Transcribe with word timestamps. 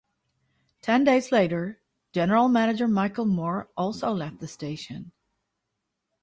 Ten 0.81 1.03
days 1.03 1.31
later, 1.31 1.79
general 2.11 2.47
manager 2.47 2.87
Michael 2.87 3.27
Moor 3.27 3.69
also 3.77 4.09
left 4.11 4.39
the 4.39 4.47
station. 4.47 5.11